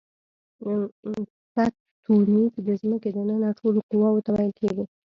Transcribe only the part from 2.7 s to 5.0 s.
ځمکې دننه ټولو قواوو ته ویل کیږي.